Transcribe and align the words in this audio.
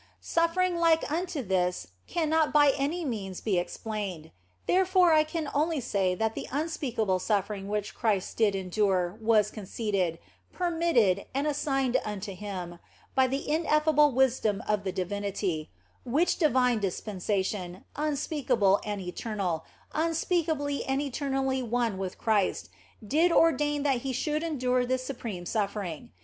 Suffering 0.19 0.77
like 0.77 1.11
unto 1.11 1.43
this 1.43 1.89
cannot 2.07 2.51
by 2.51 2.71
any 2.75 3.05
means 3.05 3.39
be 3.39 3.59
ex 3.59 3.77
plained. 3.77 4.31
Therefore 4.65 5.13
I 5.13 5.23
can 5.23 5.47
only 5.53 5.79
say 5.79 6.15
that 6.15 6.33
the 6.33 6.47
unspeakable 6.51 7.19
suffering 7.19 7.67
which 7.67 7.93
Christ 7.93 8.35
did 8.35 8.55
endure 8.55 9.19
was 9.21 9.51
conceded, 9.51 10.17
per 10.51 10.71
mitted, 10.71 11.27
and 11.35 11.45
assigned 11.45 11.97
unto 12.03 12.33
Him 12.33 12.79
by 13.13 13.27
the 13.27 13.47
ineffable 13.47 14.11
wisdom 14.11 14.63
of 14.67 14.85
the 14.85 14.91
Divinity, 14.91 15.69
which 16.03 16.39
divine 16.39 16.79
dispensation, 16.79 17.85
unspeakable 17.95 18.81
and 18.83 19.01
eternal, 19.01 19.65
unspeakably 19.93 20.83
and 20.83 20.99
eternally 20.99 21.61
one 21.61 21.99
with 21.99 22.17
Christ, 22.17 22.69
did 23.07 23.31
ordain 23.31 23.83
that 23.83 23.97
He 23.97 24.13
should 24.13 24.41
endure 24.41 24.83
this 24.83 25.03
supreme 25.03 25.45
suffering. 25.45 26.09